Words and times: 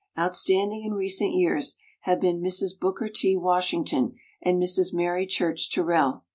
Outstanding 0.17 0.83
in 0.83 0.95
recent 0.95 1.35
years 1.35 1.75
have 2.05 2.19
been 2.19 2.41
Mrs. 2.41 2.71
Booker 2.75 3.07
T. 3.07 3.37
Washington 3.37 4.15
and 4.41 4.59
Mrs. 4.59 4.91
Mary 4.91 5.27
Church 5.27 5.69
Terrell. 5.71 6.23